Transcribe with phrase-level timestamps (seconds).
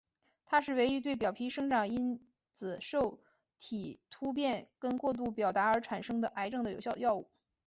[0.47, 2.19] 它是唯一对表皮生长因
[2.55, 3.19] 子受
[3.59, 7.29] 体突变跟过度表达而产生的癌症的有效药物。